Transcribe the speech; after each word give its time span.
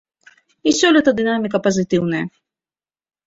І 0.69 0.71
сёлета 0.77 1.11
дынаміка 1.19 1.57
пазітыўная. 1.67 2.21